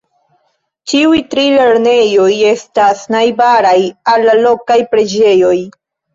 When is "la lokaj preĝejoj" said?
4.31-5.55